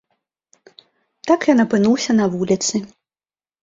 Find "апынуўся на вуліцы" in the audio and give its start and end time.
1.67-2.87